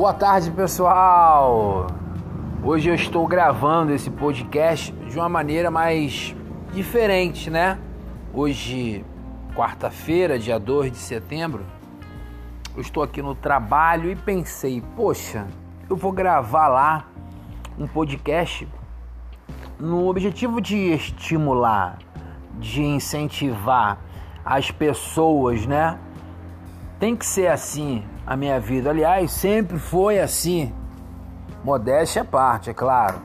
Boa 0.00 0.14
tarde, 0.14 0.50
pessoal. 0.50 1.86
Hoje 2.64 2.88
eu 2.88 2.94
estou 2.94 3.26
gravando 3.26 3.92
esse 3.92 4.10
podcast 4.10 4.92
de 4.92 5.18
uma 5.18 5.28
maneira 5.28 5.70
mais 5.70 6.34
diferente, 6.72 7.50
né? 7.50 7.78
Hoje, 8.32 9.04
quarta-feira, 9.54 10.38
dia 10.38 10.58
2 10.58 10.90
de 10.90 10.96
setembro, 10.96 11.66
eu 12.74 12.80
estou 12.80 13.02
aqui 13.02 13.20
no 13.20 13.34
trabalho 13.34 14.10
e 14.10 14.16
pensei, 14.16 14.82
poxa, 14.96 15.46
eu 15.86 15.96
vou 15.96 16.12
gravar 16.12 16.68
lá 16.68 17.04
um 17.78 17.86
podcast 17.86 18.66
no 19.78 20.08
objetivo 20.08 20.62
de 20.62 20.78
estimular, 20.78 21.98
de 22.54 22.80
incentivar 22.80 23.98
as 24.46 24.70
pessoas, 24.70 25.66
né? 25.66 25.98
Tem 26.98 27.14
que 27.14 27.26
ser 27.26 27.48
assim 27.48 28.02
a 28.30 28.36
minha 28.36 28.60
vida. 28.60 28.90
Aliás, 28.90 29.32
sempre 29.32 29.76
foi 29.76 30.20
assim. 30.20 30.72
Modéstia 31.64 32.22
à 32.22 32.24
parte, 32.24 32.70
é 32.70 32.72
claro. 32.72 33.20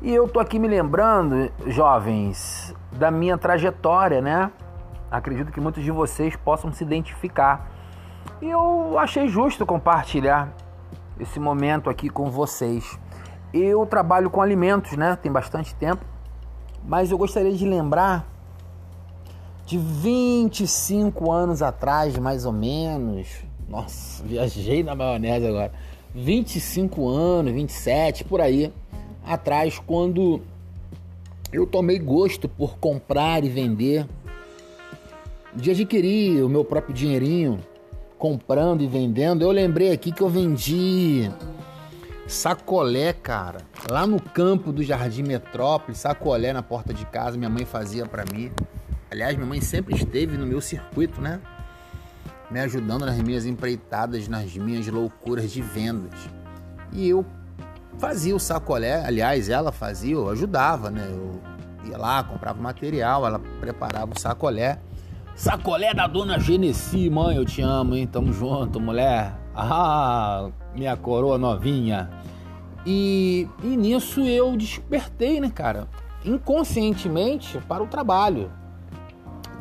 E 0.00 0.10
eu 0.10 0.26
tô 0.26 0.40
aqui 0.40 0.58
me 0.58 0.66
lembrando, 0.66 1.52
jovens, 1.66 2.74
da 2.90 3.10
minha 3.10 3.36
trajetória, 3.36 4.22
né? 4.22 4.50
Acredito 5.10 5.52
que 5.52 5.60
muitos 5.60 5.84
de 5.84 5.90
vocês 5.90 6.36
possam 6.36 6.72
se 6.72 6.82
identificar. 6.82 7.70
E 8.40 8.48
eu 8.48 8.98
achei 8.98 9.28
justo 9.28 9.66
compartilhar 9.66 10.48
esse 11.18 11.38
momento 11.38 11.90
aqui 11.90 12.08
com 12.08 12.30
vocês. 12.30 12.98
Eu 13.52 13.84
trabalho 13.84 14.30
com 14.30 14.40
alimentos, 14.40 14.96
né? 14.96 15.16
Tem 15.16 15.30
bastante 15.30 15.74
tempo. 15.74 16.02
Mas 16.82 17.10
eu 17.10 17.18
gostaria 17.18 17.52
de 17.52 17.66
lembrar 17.66 18.24
de 19.66 19.76
25 19.76 21.30
anos 21.30 21.60
atrás, 21.60 22.16
mais 22.16 22.46
ou 22.46 22.54
menos. 22.54 23.49
Nossa, 23.70 24.24
viajei 24.24 24.82
na 24.82 24.96
maionese 24.96 25.46
agora. 25.46 25.72
25 26.12 27.08
anos, 27.08 27.52
27, 27.52 28.24
por 28.24 28.40
aí 28.40 28.72
atrás, 29.24 29.78
quando 29.78 30.40
eu 31.52 31.64
tomei 31.66 32.00
gosto 32.00 32.48
por 32.48 32.78
comprar 32.78 33.44
e 33.44 33.48
vender, 33.48 34.06
de 35.54 35.70
adquirir 35.70 36.42
o 36.42 36.48
meu 36.48 36.64
próprio 36.64 36.92
dinheirinho, 36.92 37.60
comprando 38.18 38.82
e 38.82 38.88
vendendo, 38.88 39.42
eu 39.42 39.52
lembrei 39.52 39.92
aqui 39.92 40.10
que 40.10 40.20
eu 40.20 40.28
vendi 40.28 41.30
sacolé, 42.26 43.12
cara, 43.12 43.58
lá 43.88 44.04
no 44.04 44.20
campo 44.20 44.72
do 44.72 44.82
Jardim 44.82 45.22
Metrópole, 45.22 45.96
sacolé 45.96 46.52
na 46.52 46.62
porta 46.62 46.92
de 46.92 47.04
casa, 47.06 47.36
minha 47.36 47.50
mãe 47.50 47.64
fazia 47.64 48.04
para 48.04 48.24
mim. 48.32 48.50
Aliás, 49.10 49.36
minha 49.36 49.46
mãe 49.46 49.60
sempre 49.60 49.94
esteve 49.94 50.36
no 50.36 50.46
meu 50.46 50.60
circuito, 50.60 51.20
né? 51.20 51.40
Me 52.50 52.60
ajudando 52.60 53.06
nas 53.06 53.16
minhas 53.18 53.46
empreitadas, 53.46 54.26
nas 54.26 54.56
minhas 54.56 54.86
loucuras 54.88 55.50
de 55.52 55.62
vendas. 55.62 56.18
E 56.92 57.08
eu 57.08 57.24
fazia 57.98 58.34
o 58.34 58.40
sacolé, 58.40 59.04
aliás, 59.04 59.48
ela 59.48 59.70
fazia, 59.70 60.14
eu 60.14 60.28
ajudava, 60.28 60.90
né? 60.90 61.06
Eu 61.08 61.40
ia 61.88 61.96
lá, 61.96 62.22
comprava 62.24 62.60
material, 62.60 63.26
ela 63.26 63.38
preparava 63.60 64.12
o 64.16 64.20
sacolé. 64.20 64.80
Sacolé 65.34 65.94
da 65.94 66.06
dona 66.06 66.38
Genesi, 66.38 67.08
mãe, 67.08 67.36
eu 67.36 67.44
te 67.44 67.62
amo, 67.62 67.94
hein? 67.94 68.06
Tamo 68.06 68.32
junto, 68.32 68.80
mulher. 68.80 69.34
Ah, 69.54 70.50
minha 70.74 70.96
coroa 70.96 71.38
novinha. 71.38 72.10
E, 72.84 73.48
e 73.62 73.76
nisso 73.76 74.20
eu 74.22 74.56
despertei, 74.56 75.40
né, 75.40 75.50
cara? 75.50 75.88
Inconscientemente 76.24 77.58
para 77.68 77.82
o 77.82 77.86
trabalho 77.86 78.50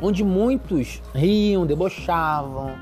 onde 0.02 0.23
muitos 0.23 1.02
riam, 1.14 1.66
debochavam, 1.66 2.75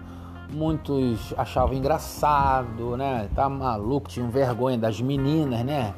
muitos 0.51 1.33
achavam 1.37 1.75
engraçado, 1.75 2.95
né? 2.97 3.29
Tá 3.35 3.49
maluco, 3.49 4.09
tinham 4.09 4.29
vergonha 4.29 4.77
das 4.77 5.01
meninas, 5.01 5.65
né? 5.65 5.93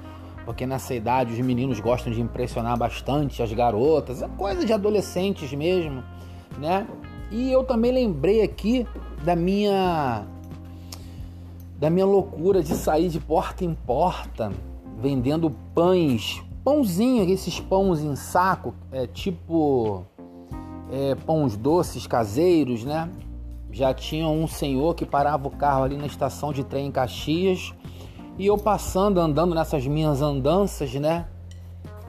Porque 0.46 0.66
nessa 0.66 0.94
idade 0.94 1.34
os 1.34 1.40
meninos 1.40 1.80
gostam 1.80 2.12
de 2.12 2.22
impressionar 2.22 2.78
bastante 2.78 3.44
as 3.44 3.52
garotas, 3.54 4.22
é 4.22 4.28
coisa 4.30 4.66
de 4.66 4.74
adolescentes 4.74 5.54
mesmo, 5.54 6.04
né? 6.58 6.88
E 7.32 7.52
eu 7.52 7.64
também 7.64 7.92
lembrei 7.92 8.42
aqui 8.42 8.88
da 9.24 9.36
minha 9.36 10.24
da 11.78 11.90
minha 11.90 12.06
loucura 12.06 12.62
de 12.62 12.74
sair 12.74 13.08
de 13.08 13.20
porta 13.20 13.64
em 13.64 13.74
porta 13.74 14.52
vendendo 15.00 15.50
pães, 15.74 16.44
pãozinho, 16.64 17.30
esses 17.32 17.60
pães 17.60 18.02
em 18.02 18.16
saco, 18.16 18.74
é 18.92 19.08
tipo 19.08 20.06
é, 20.92 21.16
pães 21.16 21.56
doces 21.56 22.08
caseiros, 22.08 22.84
né? 22.84 23.10
Já 23.72 23.94
tinha 23.94 24.28
um 24.28 24.48
senhor 24.48 24.96
que 24.96 25.06
parava 25.06 25.48
o 25.48 25.52
carro 25.52 25.84
ali 25.84 25.96
na 25.96 26.08
estação 26.08 26.52
de 26.52 26.64
trem 26.64 26.88
em 26.88 26.92
Caxias 26.92 27.74
e 28.38 28.46
eu 28.46 28.58
passando, 28.58 29.20
andando 29.20 29.54
nessas 29.54 29.86
minhas 29.86 30.22
andanças, 30.22 30.94
né? 30.96 31.28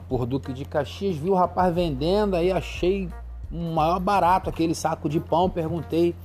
Por 0.09 0.25
Duque 0.25 0.51
de 0.53 0.65
Caxias, 0.65 1.15
vi 1.15 1.29
o 1.29 1.35
rapaz 1.35 1.73
vendendo, 1.73 2.35
aí 2.35 2.51
achei 2.51 3.09
um 3.51 3.73
maior 3.73 3.99
barato 3.99 4.49
aquele 4.49 4.73
saco 4.73 5.09
de 5.09 5.19
pão, 5.19 5.49
perguntei 5.49 6.15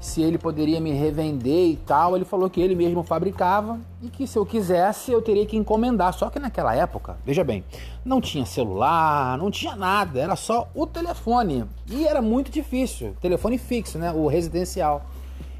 se 0.00 0.22
ele 0.22 0.38
poderia 0.38 0.80
me 0.80 0.92
revender 0.92 1.70
e 1.70 1.76
tal. 1.76 2.16
Ele 2.16 2.24
falou 2.24 2.48
que 2.48 2.60
ele 2.60 2.74
mesmo 2.74 3.02
fabricava 3.02 3.78
e 4.02 4.08
que 4.08 4.26
se 4.26 4.38
eu 4.38 4.46
quisesse 4.46 5.12
eu 5.12 5.20
teria 5.20 5.46
que 5.46 5.56
encomendar. 5.56 6.12
Só 6.12 6.30
que 6.30 6.38
naquela 6.38 6.74
época, 6.74 7.16
veja 7.24 7.42
bem, 7.42 7.64
não 8.04 8.20
tinha 8.20 8.46
celular, 8.46 9.36
não 9.38 9.50
tinha 9.50 9.74
nada, 9.74 10.20
era 10.20 10.36
só 10.36 10.68
o 10.74 10.86
telefone. 10.86 11.64
E 11.88 12.06
era 12.06 12.22
muito 12.22 12.50
difícil, 12.50 13.16
telefone 13.20 13.58
fixo, 13.58 13.98
né, 13.98 14.12
o 14.12 14.26
residencial. 14.26 15.04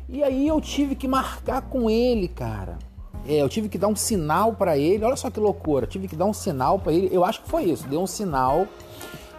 E 0.09 0.23
aí 0.23 0.49
eu 0.49 0.61
tive 0.61 0.95
que 0.95 1.07
marcar 1.07 1.63
com 1.63 1.91
ele, 1.91 2.29
cara. 2.29 2.79
É, 3.27 3.43
eu 3.43 3.49
tive 3.49 3.69
que 3.69 3.77
dar 3.77 3.89
um 3.89 3.97
sinal 3.97 4.55
para 4.55 4.79
ele. 4.79 5.05
Olha 5.05 5.17
só 5.17 5.29
que 5.31 5.39
loucura, 5.39 5.85
eu 5.85 5.89
tive 5.89 6.09
que 6.09 6.17
dar 6.17 6.25
um 6.25 6.33
sinal 6.33 6.79
para 6.79 6.93
ele. 6.93 7.11
Eu 7.13 7.25
acho 7.25 7.43
que 7.43 7.49
foi 7.49 7.65
isso, 7.65 7.87
deu 7.87 8.01
um 8.01 8.07
sinal 8.07 8.67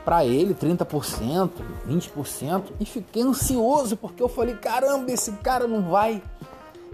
para 0.10 0.26
ele 0.26 0.56
30%, 0.56 1.52
20% 1.88 2.64
e 2.80 2.86
fiquei 2.86 3.22
ansioso 3.22 3.96
porque 3.96 4.24
eu 4.24 4.28
falei: 4.28 4.56
caramba, 4.56 5.12
esse 5.12 5.32
cara 5.34 5.68
não 5.68 5.84
vai 5.84 6.20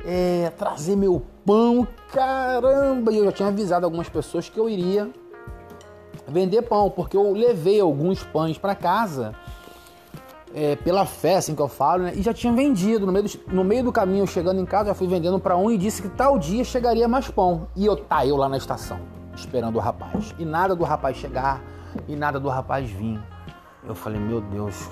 é, 0.04 0.52
trazer 0.58 0.98
meu 0.98 1.24
pão, 1.46 1.88
caramba! 2.12 3.14
E 3.14 3.20
eu 3.20 3.24
já 3.24 3.32
tinha 3.32 3.48
avisado 3.48 3.86
algumas 3.86 4.10
pessoas 4.10 4.50
que 4.50 4.60
eu 4.60 4.68
iria 4.68 5.10
vender 6.28 6.64
pão, 6.64 6.90
porque 6.90 7.16
eu 7.16 7.32
levei 7.32 7.80
alguns 7.80 8.22
pães 8.22 8.58
para 8.58 8.76
casa. 8.76 9.34
É, 10.54 10.76
pela 10.76 11.06
fé, 11.06 11.36
assim 11.36 11.56
que 11.56 11.62
eu 11.62 11.68
falo, 11.70 12.04
né? 12.04 12.14
E 12.16 12.22
já 12.22 12.34
tinha 12.34 12.52
vendido. 12.52 13.06
No 13.06 13.14
meio, 13.14 13.24
do, 13.24 13.40
no 13.48 13.64
meio 13.64 13.84
do 13.84 13.94
caminho, 13.94 14.28
chegando 14.28 14.60
em 14.60 14.66
casa, 14.66 14.90
já 14.90 14.94
fui 14.94 15.08
vendendo 15.08 15.40
para 15.40 15.56
um 15.56 15.72
e 15.72 15.78
disse 15.78 16.02
que 16.02 16.10
tal 16.10 16.38
dia 16.38 16.66
chegaria 16.66 17.08
mais 17.08 17.30
pão. 17.30 17.68
E 17.78 17.86
eu 17.86 17.96
tá 17.96 18.26
eu 18.26 18.36
lá 18.36 18.50
na 18.50 18.58
estação, 18.58 19.00
esperando 19.36 19.78
o 19.78 19.80
rapaz. 19.80 20.36
E 20.38 20.44
nada 20.44 20.76
do 20.76 20.84
rapaz 20.84 21.16
chegar 21.16 21.62
e 22.08 22.16
nada 22.16 22.40
do 22.40 22.50
rapaz 22.50 22.90
vir. 22.90 23.22
Eu 23.88 23.96
falei, 23.96 24.20
meu 24.20 24.42
Deus, 24.42 24.90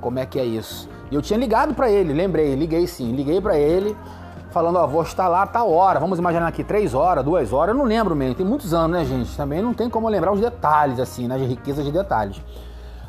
como 0.00 0.18
é 0.18 0.26
que 0.26 0.38
é 0.38 0.44
isso? 0.44 0.88
E 1.10 1.14
eu 1.14 1.22
tinha 1.22 1.38
ligado 1.38 1.74
para 1.74 1.90
ele, 1.90 2.12
lembrei, 2.12 2.54
liguei 2.54 2.86
sim, 2.86 3.12
liguei 3.12 3.40
para 3.40 3.56
ele, 3.58 3.96
falando, 4.50 4.76
ó, 4.76 4.86
vou 4.86 5.02
estar 5.02 5.28
lá 5.28 5.46
tal 5.46 5.70
hora, 5.70 6.00
vamos 6.00 6.18
imaginar 6.18 6.46
aqui 6.46 6.64
três 6.64 6.94
horas, 6.94 7.24
duas 7.24 7.52
horas, 7.52 7.74
eu 7.74 7.78
não 7.78 7.84
lembro 7.84 8.16
mesmo, 8.16 8.34
tem 8.34 8.46
muitos 8.46 8.72
anos, 8.72 8.98
né, 8.98 9.04
gente? 9.04 9.36
Também 9.36 9.60
não 9.60 9.74
tem 9.74 9.90
como 9.90 10.08
lembrar 10.08 10.32
os 10.32 10.40
detalhes, 10.40 10.98
assim, 10.98 11.26
né, 11.26 11.34
as 11.34 11.42
riquezas 11.42 11.84
de 11.84 11.92
detalhes. 11.92 12.42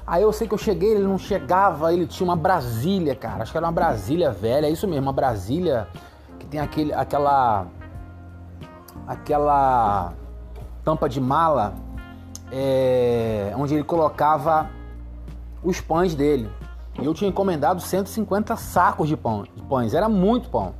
Aí 0.05 0.23
eu 0.23 0.33
sei 0.33 0.47
que 0.47 0.53
eu 0.53 0.57
cheguei, 0.57 0.91
ele 0.91 1.03
não 1.03 1.17
chegava, 1.17 1.93
ele 1.93 2.07
tinha 2.07 2.27
uma 2.27 2.35
Brasília, 2.35 3.15
cara, 3.15 3.43
acho 3.43 3.51
que 3.51 3.57
era 3.57 3.65
uma 3.67 3.71
Brasília 3.71 4.31
velha, 4.31 4.65
é 4.65 4.69
isso 4.69 4.87
mesmo, 4.87 5.03
uma 5.03 5.13
Brasília 5.13 5.87
que 6.39 6.45
tem 6.47 6.59
aquele, 6.59 6.91
aquela, 6.93 7.67
aquela 9.07 10.13
tampa 10.83 11.07
de 11.07 11.21
mala 11.21 11.75
é, 12.51 13.53
onde 13.57 13.75
ele 13.75 13.83
colocava 13.83 14.69
os 15.63 15.79
pães 15.81 16.15
dele. 16.15 16.49
E 17.01 17.05
eu 17.05 17.13
tinha 17.13 17.29
encomendado 17.29 17.81
150 17.81 18.55
sacos 18.55 19.07
de, 19.07 19.15
pão, 19.15 19.43
de 19.43 19.61
pães, 19.63 19.93
era 19.93 20.09
muito 20.09 20.49
pão. 20.49 20.73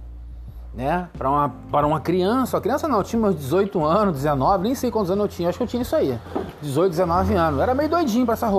Né? 0.73 1.09
Para 1.17 1.29
uma, 1.29 1.87
uma 1.87 1.99
criança, 1.99 2.57
a 2.57 2.61
criança 2.61 2.87
não, 2.87 3.01
tinha 3.01 3.19
meus 3.19 3.35
18 3.35 3.83
anos, 3.83 4.15
19, 4.15 4.63
nem 4.63 4.75
sei 4.75 4.91
quantos 4.91 5.09
anos 5.09 5.23
eu 5.23 5.29
tinha, 5.29 5.49
acho 5.49 5.57
que 5.57 5.63
eu 5.63 5.67
tinha 5.67 5.81
isso 5.81 5.95
aí, 5.95 6.17
18, 6.61 6.91
19 6.91 7.33
anos. 7.33 7.59
era 7.59 7.73
meio 7.73 7.89
doidinho 7.89 8.25
para 8.25 8.33
essa 8.33 8.49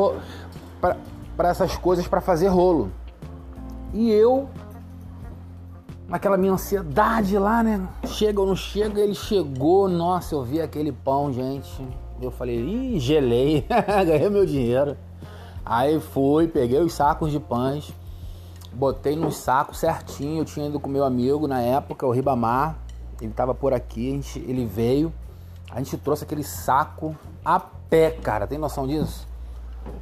para 1.37 1.49
essas 1.49 1.77
coisas 1.77 2.07
para 2.07 2.21
fazer 2.21 2.49
rolo. 2.49 2.91
E 3.95 4.11
eu 4.11 4.49
naquela 6.11 6.37
minha 6.37 6.53
ansiedade 6.53 7.39
lá, 7.39 7.63
né? 7.63 7.89
Chega 8.05 8.41
ou 8.41 8.47
não 8.47 8.57
chega, 8.57 9.01
ele 9.01 9.15
chegou, 9.15 9.89
nossa, 9.89 10.35
eu 10.35 10.43
vi 10.43 10.61
aquele 10.61 10.91
pão, 10.91 11.33
gente. 11.33 11.87
Eu 12.21 12.31
falei, 12.31 12.57
ih, 12.59 13.01
gelei, 13.01 13.65
ganhei 14.07 14.29
meu 14.29 14.45
dinheiro. 14.45 14.95
Aí 15.65 15.99
fui, 15.99 16.47
peguei 16.47 16.79
os 16.81 16.93
sacos 16.93 17.33
de 17.33 17.41
pães, 17.41 17.95
botei 18.73 19.17
nos 19.17 19.37
sacos 19.37 19.79
certinho. 19.79 20.43
Eu 20.43 20.45
tinha 20.45 20.67
ido 20.67 20.79
com 20.79 20.91
meu 20.91 21.05
amigo 21.05 21.49
na 21.49 21.63
época, 21.63 22.07
o 22.07 22.11
Ribamar. 22.11 22.77
Ele 23.21 23.33
tava 23.33 23.55
por 23.55 23.73
aqui, 23.73 24.13
gente, 24.13 24.39
ele 24.41 24.67
veio. 24.67 25.13
A 25.71 25.79
gente 25.79 25.97
trouxe 25.97 26.25
aquele 26.25 26.43
saco 26.43 27.17
a 27.43 27.59
pé, 27.59 28.11
cara. 28.11 28.47
Tem 28.47 28.59
noção 28.59 28.87
disso? 28.87 29.27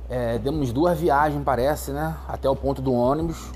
É, 0.09 0.38
demos 0.38 0.73
duas 0.73 0.99
viagens, 0.99 1.43
parece, 1.44 1.93
né? 1.93 2.17
Até 2.26 2.49
o 2.50 2.56
ponto 2.56 2.82
do 2.82 2.93
ônibus. 2.93 3.53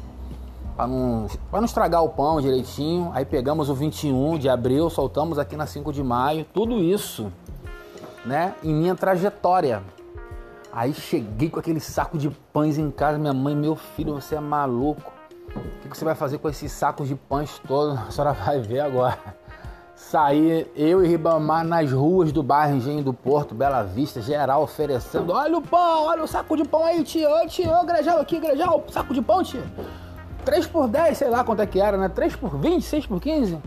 para 0.76 0.87
não, 0.87 1.26
pra 1.50 1.61
não 1.61 1.67
estragar 1.67 2.05
o 2.05 2.11
pão 2.11 2.41
direitinho. 2.41 3.11
Aí 3.12 3.25
pegamos 3.25 3.69
o 3.69 3.75
21 3.75 4.38
de 4.38 4.49
abril, 4.49 4.88
soltamos 4.88 5.38
aqui 5.38 5.56
na 5.56 5.67
5 5.67 5.93
de 5.93 6.03
maio. 6.03 6.44
Tudo 6.53 6.79
isso, 6.79 7.32
né, 8.24 8.54
em 8.62 8.74
minha 8.74 8.94
trajetória. 8.94 9.82
Aí 10.72 10.94
cheguei 10.94 11.50
com 11.50 11.60
aquele 11.60 11.80
saco 11.80 12.16
de 12.16 12.30
pães 12.52 12.78
em 12.78 12.90
casa. 12.90 13.19
Minha 13.19 13.34
mãe, 13.34 13.54
meu 13.54 13.76
filho, 13.76 14.14
você 14.14 14.36
é 14.36 14.40
maluco. 14.40 15.12
O 15.54 15.88
que 15.88 15.96
você 15.96 16.04
vai 16.04 16.14
fazer 16.14 16.38
com 16.38 16.48
esses 16.48 16.72
sacos 16.72 17.08
de 17.08 17.14
pães 17.14 17.60
todos? 17.66 17.98
A 18.08 18.10
senhora 18.10 18.32
vai 18.32 18.58
ver 18.60 18.80
agora. 18.80 19.19
Saí 19.94 20.66
eu 20.74 21.04
e 21.04 21.08
Ribamar 21.08 21.64
nas 21.64 21.90
ruas 21.92 22.32
do 22.32 22.42
bairro 22.42 22.76
Engenho 22.76 23.02
do 23.02 23.14
Porto, 23.14 23.54
Bela 23.54 23.82
Vista, 23.82 24.20
geral 24.20 24.62
oferecendo: 24.62 25.32
olha 25.32 25.56
o 25.56 25.62
pão, 25.62 26.06
olha 26.06 26.24
o 26.24 26.26
saco 26.26 26.56
de 26.56 26.64
pão 26.64 26.84
aí, 26.84 27.04
tio, 27.04 27.28
tio, 27.48 27.70
ô 27.70 27.84
Grejal 27.84 28.19
aqui, 28.19 28.40
Grejal, 28.40 28.84
saco 28.90 29.14
de 29.14 29.22
pão, 29.22 29.42
tio. 29.42 29.62
3 30.44 30.66
por 30.66 30.88
10, 30.88 31.16
sei 31.16 31.28
lá 31.28 31.44
quanto 31.44 31.62
é 31.62 31.66
que 31.66 31.80
era, 31.80 31.96
né? 31.96 32.08
3 32.08 32.34
por 32.36 32.58
20, 32.58 32.82
6 32.82 33.06
por 33.06 33.20
15. 33.20 33.58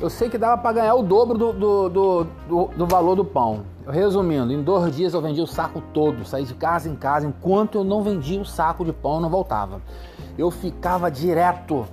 Eu 0.00 0.08
sei 0.08 0.30
que 0.30 0.38
dava 0.38 0.56
para 0.62 0.72
ganhar 0.72 0.94
o 0.94 1.02
dobro 1.02 1.36
do, 1.36 1.52
do, 1.52 1.88
do, 1.90 2.26
do, 2.48 2.64
do 2.74 2.86
valor 2.86 3.14
do 3.14 3.24
pão. 3.24 3.64
Resumindo, 3.86 4.50
em 4.50 4.62
dois 4.62 4.96
dias 4.96 5.12
eu 5.12 5.20
vendi 5.20 5.42
o 5.42 5.46
saco 5.46 5.82
todo, 5.92 6.24
saí 6.24 6.44
de 6.44 6.54
casa 6.54 6.88
em 6.88 6.96
casa. 6.96 7.26
Enquanto 7.26 7.74
eu 7.74 7.84
não 7.84 8.02
vendia 8.02 8.40
o 8.40 8.44
saco 8.44 8.82
de 8.82 8.94
pão, 8.94 9.16
eu 9.16 9.20
não 9.20 9.28
voltava. 9.28 9.82
Eu 10.38 10.50
ficava 10.50 11.10
direto 11.10 11.86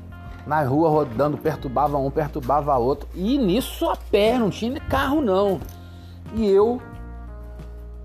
na 0.46 0.64
rua 0.64 0.90
rodando, 0.90 1.38
perturbava 1.38 1.98
um, 1.98 2.10
perturbava 2.10 2.78
outro. 2.78 3.10
E 3.14 3.38
nisso 3.38 3.90
a 3.90 3.98
pé, 3.98 4.40
não 4.40 4.50
tinha 4.50 4.80
carro 4.80 5.22
não. 5.22 5.60
E 6.34 6.50
eu 6.50 6.82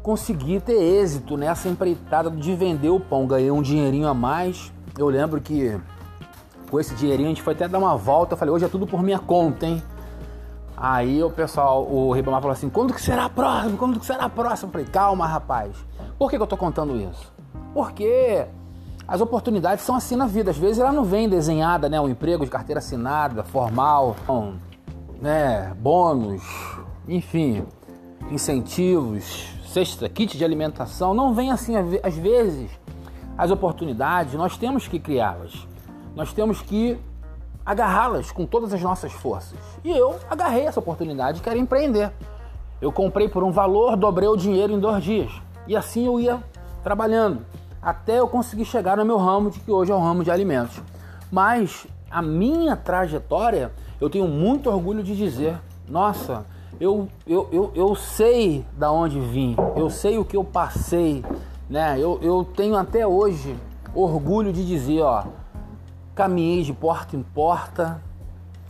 consegui 0.02 0.58
ter 0.58 0.82
êxito 0.82 1.36
nessa 1.36 1.68
empreitada 1.68 2.28
de 2.28 2.56
vender 2.56 2.90
o 2.90 2.98
pão. 2.98 3.24
Ganhei 3.24 3.52
um 3.52 3.62
dinheirinho 3.62 4.08
a 4.08 4.14
mais. 4.14 4.72
Eu 4.98 5.08
lembro 5.08 5.40
que 5.40 5.80
com 6.68 6.80
esse 6.80 6.92
dinheirinho 6.96 7.28
a 7.28 7.30
gente 7.30 7.42
foi 7.42 7.52
até 7.52 7.68
dar 7.68 7.78
uma 7.78 7.96
volta. 7.96 8.34
Eu 8.34 8.36
falei, 8.36 8.52
hoje 8.52 8.64
é 8.64 8.68
tudo 8.68 8.84
por 8.84 9.00
minha 9.00 9.20
conta, 9.20 9.64
hein? 9.64 9.80
Aí 10.82 11.22
o 11.22 11.30
pessoal, 11.30 11.86
o 11.88 12.10
Ribamar 12.12 12.40
falou 12.40 12.52
assim: 12.52 12.68
quando 12.68 12.92
que 12.92 13.00
será 13.00 13.26
a 13.26 13.28
próxima? 13.28 13.76
Quando 13.78 14.00
que 14.00 14.04
será 14.04 14.24
a 14.24 14.28
próxima? 14.28 14.66
Eu 14.66 14.72
falei, 14.72 14.86
calma, 14.88 15.28
rapaz. 15.28 15.76
Por 16.18 16.28
que, 16.28 16.36
que 16.36 16.42
eu 16.42 16.46
tô 16.46 16.56
contando 16.56 16.96
isso? 16.96 17.32
Porque 17.72 18.44
as 19.06 19.20
oportunidades 19.20 19.84
são 19.84 19.94
assim 19.94 20.16
na 20.16 20.26
vida. 20.26 20.50
Às 20.50 20.58
vezes 20.58 20.80
ela 20.80 20.90
não 20.90 21.04
vem 21.04 21.28
desenhada, 21.28 21.88
né? 21.88 22.00
Um 22.00 22.08
emprego 22.08 22.44
de 22.44 22.50
carteira 22.50 22.80
assinada, 22.80 23.44
formal, 23.44 24.16
né? 25.20 25.72
Bônus, 25.78 26.42
enfim, 27.06 27.64
incentivos, 28.28 29.54
cesta, 29.64 30.08
kit 30.08 30.36
de 30.36 30.44
alimentação. 30.44 31.14
Não 31.14 31.32
vem 31.32 31.52
assim. 31.52 31.76
Às 31.76 32.16
vezes, 32.16 32.68
as 33.38 33.52
oportunidades 33.52 34.34
nós 34.34 34.56
temos 34.56 34.88
que 34.88 34.98
criá-las. 34.98 35.64
Nós 36.16 36.32
temos 36.32 36.60
que 36.60 36.98
agarrá-las 37.64 38.32
com 38.32 38.44
todas 38.44 38.72
as 38.72 38.82
nossas 38.82 39.12
forças. 39.12 39.58
E 39.84 39.90
eu 39.90 40.16
agarrei 40.30 40.66
essa 40.66 40.80
oportunidade 40.80 41.38
e 41.38 41.42
quero 41.42 41.58
empreender. 41.58 42.12
Eu 42.80 42.90
comprei 42.90 43.28
por 43.28 43.44
um 43.44 43.52
valor, 43.52 43.96
dobrei 43.96 44.28
o 44.28 44.36
dinheiro 44.36 44.72
em 44.72 44.80
dois 44.80 45.02
dias. 45.02 45.32
E 45.66 45.76
assim 45.76 46.06
eu 46.06 46.18
ia 46.18 46.42
trabalhando 46.82 47.46
até 47.80 48.18
eu 48.18 48.28
conseguir 48.28 48.64
chegar 48.64 48.96
no 48.96 49.04
meu 49.04 49.16
ramo, 49.16 49.50
de 49.50 49.60
que 49.60 49.70
hoje 49.70 49.90
é 49.90 49.94
o 49.94 50.00
ramo 50.00 50.24
de 50.24 50.30
alimentos. 50.30 50.80
Mas 51.30 51.86
a 52.10 52.20
minha 52.20 52.76
trajetória, 52.76 53.72
eu 54.00 54.10
tenho 54.10 54.28
muito 54.28 54.68
orgulho 54.68 55.02
de 55.02 55.16
dizer: 55.16 55.58
nossa, 55.88 56.44
eu, 56.80 57.08
eu, 57.26 57.48
eu, 57.52 57.72
eu 57.74 57.94
sei 57.94 58.64
da 58.76 58.90
onde 58.90 59.20
vim, 59.20 59.56
eu 59.76 59.88
sei 59.88 60.18
o 60.18 60.24
que 60.24 60.36
eu 60.36 60.44
passei, 60.44 61.24
né? 61.68 61.96
Eu, 61.98 62.18
eu 62.22 62.44
tenho 62.44 62.76
até 62.76 63.06
hoje 63.06 63.56
orgulho 63.94 64.52
de 64.52 64.66
dizer: 64.66 65.02
ó 65.02 65.24
Caminhei 66.14 66.62
de 66.62 66.72
porta 66.72 67.16
em 67.16 67.22
porta. 67.22 68.02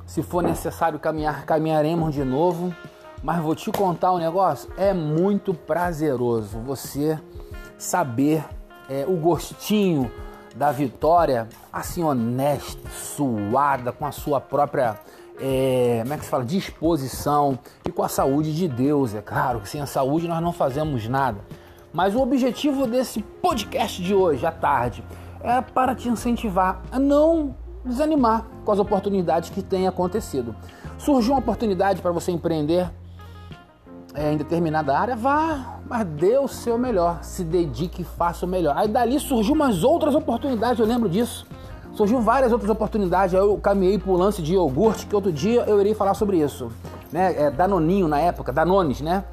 Se 0.07 0.23
for 0.23 0.43
necessário 0.43 0.99
caminhar, 0.99 1.45
caminharemos 1.45 2.15
de 2.15 2.25
novo. 2.25 2.75
Mas 3.23 3.41
vou 3.41 3.55
te 3.55 3.71
contar 3.71 4.13
um 4.13 4.19
negócio: 4.19 4.71
é 4.77 4.93
muito 4.93 5.55
prazeroso 5.55 6.59
você 6.59 7.19
saber 7.79 8.45
é, 8.89 9.05
o 9.07 9.17
gostinho 9.17 10.11
da 10.55 10.71
vitória, 10.71 11.49
assim, 11.73 12.03
honesta, 12.03 12.89
suada, 12.91 13.91
com 13.91 14.05
a 14.05 14.13
sua 14.13 14.41
própria, 14.41 14.99
é, 15.41 16.01
como 16.03 16.15
é 16.15 16.19
que 16.19 16.25
se 16.25 16.31
fala, 16.31 16.45
disposição 16.45 17.59
e 17.87 17.91
com 17.91 18.03
a 18.03 18.09
saúde 18.09 18.55
de 18.55 18.69
Deus. 18.69 19.15
É 19.15 19.23
claro 19.23 19.61
que 19.61 19.69
sem 19.69 19.81
a 19.81 19.87
saúde 19.87 20.29
nós 20.29 20.43
não 20.43 20.53
fazemos 20.53 21.09
nada. 21.09 21.41
Mas 21.93 22.15
o 22.15 22.21
objetivo 22.21 22.87
desse 22.87 23.23
podcast 23.23 24.03
de 24.03 24.15
hoje, 24.15 24.47
à 24.47 24.53
tarde, 24.53 25.05
é 25.43 25.61
para 25.61 25.95
te 25.95 26.09
incentivar 26.09 26.83
a 26.91 26.99
não 26.99 27.55
desanimar 27.85 28.47
com 28.65 28.73
as 28.73 28.79
oportunidades 28.79 29.51
que 29.51 29.63
têm 29.63 29.89
acontecido. 29.89 30.55
Surgiu 30.99 31.33
uma 31.33 31.41
oportunidade 31.41 32.01
para 32.01 32.13
você 32.13 32.31
empreender 32.31 32.91
é, 34.15 34.33
em 34.33 34.37
determinada 34.37 34.97
área, 34.97 35.17
vá, 35.17 35.81
mas 35.89 36.07
dê 36.07 36.39
o 36.39 36.47
seu 36.47 36.79
melhor, 36.79 37.23
se 37.23 37.43
dedique 37.43 38.03
e 38.03 38.05
faça 38.05 38.47
o 38.47 38.49
melhor. 38.49 38.77
Aí 38.77 38.87
dali 38.87 39.19
surgiu 39.19 39.55
umas 39.55 39.83
outras 39.83 40.15
oportunidades, 40.15 40.79
eu 40.79 40.87
lembro 40.87 41.09
disso. 41.09 41.47
Surgiu 41.95 42.21
várias 42.21 42.53
outras 42.53 42.71
oportunidades, 42.71 43.35
eu 43.35 43.59
caminhei 43.59 43.99
para 43.99 44.11
o 44.11 44.17
lance 44.17 44.41
de 44.41 44.55
iogurte, 44.55 45.07
que 45.07 45.15
outro 45.15 45.33
dia 45.33 45.65
eu 45.67 45.81
irei 45.81 45.95
falar 45.95 46.15
sobre 46.15 46.39
isso. 46.39 46.71
Né? 47.11 47.35
É, 47.37 47.51
Danoninho 47.51 48.09
na 48.09 48.19
época, 48.19 48.53
Danones, 48.53 49.01
né? 49.01 49.25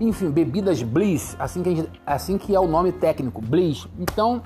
Enfim, 0.00 0.30
bebidas 0.30 0.82
Bliss, 0.82 1.36
assim 1.38 1.62
que, 1.62 1.76
gente, 1.76 1.90
assim 2.06 2.38
que 2.38 2.54
é 2.54 2.58
o 2.58 2.66
nome 2.66 2.90
técnico, 2.90 3.40
Bliss. 3.40 3.86
Então, 3.98 4.42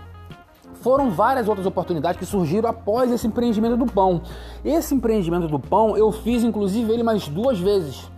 foram 0.80 1.10
várias 1.10 1.48
outras 1.48 1.66
oportunidades 1.66 2.18
que 2.18 2.26
surgiram 2.26 2.68
após 2.68 3.10
esse 3.10 3.26
empreendimento 3.26 3.76
do 3.76 3.86
pão. 3.86 4.22
Esse 4.64 4.94
empreendimento 4.94 5.48
do 5.48 5.58
pão 5.58 5.96
eu 5.96 6.10
fiz 6.10 6.42
inclusive 6.42 6.92
ele 6.92 7.02
mais 7.02 7.28
duas 7.28 7.58
vezes. 7.58 8.10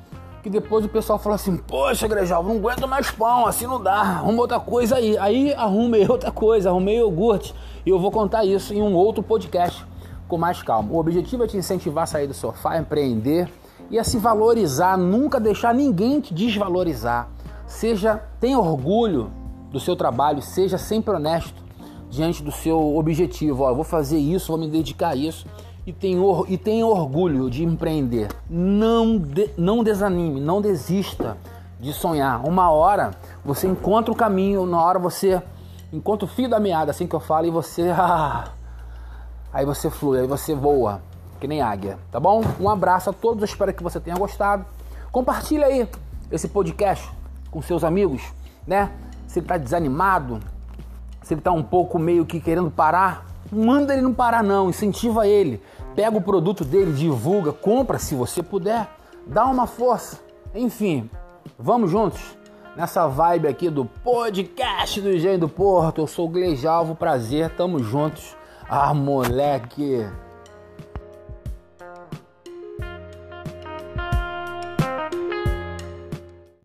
Que 0.42 0.48
depois 0.48 0.84
o 0.84 0.88
pessoal 0.88 1.18
falou 1.18 1.34
assim: 1.34 1.56
Poxa, 1.56 2.08
Grejal, 2.08 2.42
não 2.42 2.56
aguento 2.56 2.88
mais 2.88 3.10
pão, 3.10 3.46
assim 3.46 3.66
não 3.66 3.82
dá, 3.82 4.00
arruma 4.00 4.40
outra 4.40 4.58
coisa 4.58 4.96
aí. 4.96 5.18
Aí 5.18 5.52
arrumei 5.52 6.06
outra 6.08 6.30
coisa, 6.30 6.70
arrumei 6.70 6.98
iogurte. 6.98 7.54
E 7.84 7.90
eu 7.90 7.98
vou 7.98 8.10
contar 8.10 8.44
isso 8.44 8.72
em 8.72 8.82
um 8.82 8.94
outro 8.94 9.22
podcast 9.22 9.84
com 10.26 10.38
mais 10.38 10.62
calma. 10.62 10.92
O 10.92 10.98
objetivo 10.98 11.44
é 11.44 11.46
te 11.46 11.56
incentivar 11.56 12.04
a 12.04 12.06
sair 12.06 12.26
do 12.26 12.34
sofá, 12.34 12.78
empreender 12.78 13.50
e 13.90 13.98
a 13.98 14.04
se 14.04 14.16
valorizar, 14.16 14.96
nunca 14.96 15.40
deixar 15.40 15.74
ninguém 15.74 16.20
te 16.20 16.32
desvalorizar. 16.32 17.28
Seja, 17.66 18.22
tenha 18.38 18.58
orgulho 18.58 19.30
do 19.70 19.78
seu 19.78 19.94
trabalho, 19.94 20.40
seja 20.40 20.78
sempre 20.78 21.14
honesto 21.14 21.69
diante 22.10 22.42
do 22.42 22.50
seu 22.50 22.96
objetivo. 22.96 23.62
Ó, 23.62 23.72
vou 23.72 23.84
fazer 23.84 24.18
isso, 24.18 24.48
vou 24.48 24.58
me 24.58 24.68
dedicar 24.68 25.10
a 25.10 25.16
isso 25.16 25.46
e 25.86 25.92
tenha, 25.92 26.20
e 26.48 26.58
tenha 26.58 26.86
orgulho 26.86 27.48
de 27.48 27.64
empreender. 27.64 28.28
Não, 28.48 29.16
de, 29.16 29.50
não 29.56 29.82
desanime, 29.82 30.40
não 30.40 30.60
desista 30.60 31.38
de 31.78 31.92
sonhar. 31.92 32.44
Uma 32.46 32.70
hora 32.70 33.12
você 33.44 33.66
encontra 33.66 34.12
o 34.12 34.16
caminho, 34.16 34.66
na 34.66 34.82
hora 34.82 34.98
você 34.98 35.40
encontra 35.92 36.26
o 36.26 36.28
fio 36.28 36.48
da 36.48 36.60
meada, 36.60 36.90
assim 36.90 37.06
que 37.06 37.14
eu 37.14 37.20
falo, 37.20 37.46
e 37.46 37.50
você. 37.50 37.90
Ah, 37.96 38.52
aí 39.52 39.66
você 39.66 39.90
flui, 39.90 40.20
aí 40.20 40.26
você 40.28 40.54
voa, 40.54 41.02
que 41.40 41.48
nem 41.48 41.60
águia, 41.60 41.98
tá 42.12 42.20
bom? 42.20 42.40
Um 42.60 42.68
abraço 42.68 43.10
a 43.10 43.12
todos, 43.12 43.42
espero 43.42 43.74
que 43.74 43.82
você 43.82 43.98
tenha 43.98 44.16
gostado. 44.16 44.64
Compartilha 45.10 45.66
aí 45.66 45.88
esse 46.30 46.46
podcast 46.46 47.10
com 47.50 47.60
seus 47.60 47.82
amigos, 47.82 48.22
né? 48.64 48.92
Se 49.26 49.40
ele 49.40 49.46
tá 49.46 49.56
desanimado, 49.56 50.38
se 51.30 51.34
ele 51.34 51.40
está 51.40 51.52
um 51.52 51.62
pouco 51.62 51.96
meio 51.96 52.26
que 52.26 52.40
querendo 52.40 52.72
parar, 52.72 53.24
manda 53.52 53.92
ele 53.92 54.02
não 54.02 54.12
parar 54.12 54.42
não, 54.42 54.68
incentiva 54.68 55.28
ele. 55.28 55.62
Pega 55.94 56.16
o 56.16 56.20
produto 56.20 56.64
dele, 56.64 56.92
divulga, 56.92 57.52
compra 57.52 58.00
se 58.00 58.16
você 58.16 58.42
puder, 58.42 58.88
dá 59.28 59.46
uma 59.46 59.68
força. 59.68 60.18
Enfim, 60.52 61.08
vamos 61.56 61.88
juntos 61.88 62.20
nessa 62.76 63.06
vibe 63.06 63.46
aqui 63.46 63.70
do 63.70 63.84
podcast 63.84 65.00
do 65.00 65.12
Engenho 65.12 65.38
do 65.38 65.48
Porto. 65.48 66.00
Eu 66.00 66.08
sou 66.08 66.26
o 66.26 66.30
Gleijalvo, 66.30 66.96
prazer, 66.96 67.50
tamo 67.50 67.78
juntos. 67.78 68.36
Ah, 68.68 68.92
moleque! 68.92 70.04